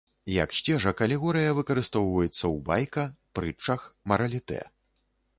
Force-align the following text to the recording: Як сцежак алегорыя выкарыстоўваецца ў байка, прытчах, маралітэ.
Як 0.33 0.53
сцежак 0.59 1.01
алегорыя 1.05 1.51
выкарыстоўваецца 1.57 2.35
ў 2.53 2.57
байка, 2.69 3.03
прытчах, 3.41 3.85
маралітэ. 4.13 4.59